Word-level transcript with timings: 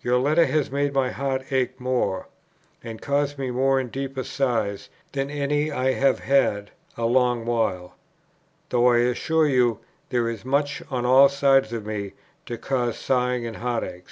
Your 0.00 0.18
letter 0.18 0.46
has 0.46 0.68
made 0.72 0.92
my 0.92 1.10
heart 1.10 1.52
ache 1.52 1.78
more, 1.78 2.26
and 2.82 3.00
caused 3.00 3.38
me 3.38 3.52
more 3.52 3.78
and 3.78 3.88
deeper 3.88 4.24
sighs 4.24 4.90
than 5.12 5.30
any 5.30 5.70
I 5.70 5.92
have 5.92 6.18
had 6.18 6.72
a 6.96 7.04
long 7.06 7.46
while, 7.46 7.94
though 8.70 8.88
I 8.88 8.98
assure 8.98 9.46
you 9.46 9.78
there 10.08 10.28
is 10.28 10.44
much 10.44 10.82
on 10.90 11.06
all 11.06 11.28
sides 11.28 11.72
of 11.72 11.86
me 11.86 12.14
to 12.46 12.58
cause 12.58 12.96
sighing 12.98 13.46
and 13.46 13.58
heartache. 13.58 14.08